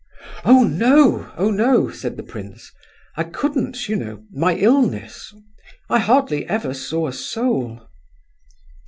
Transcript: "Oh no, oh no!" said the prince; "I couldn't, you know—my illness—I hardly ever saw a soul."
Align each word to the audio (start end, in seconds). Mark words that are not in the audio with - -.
"Oh 0.43 0.63
no, 0.63 1.31
oh 1.37 1.51
no!" 1.51 1.91
said 1.91 2.17
the 2.17 2.23
prince; 2.23 2.71
"I 3.15 3.23
couldn't, 3.23 3.87
you 3.87 3.95
know—my 3.97 4.55
illness—I 4.55 5.99
hardly 5.99 6.43
ever 6.49 6.73
saw 6.73 7.05
a 7.05 7.13
soul." 7.13 7.87